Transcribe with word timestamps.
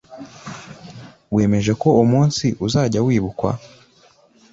wemeje 1.35 1.71
ko 1.81 1.87
uwo 1.95 2.03
munsi 2.13 2.45
uzajya 2.65 2.99
wibukwa 3.07 3.51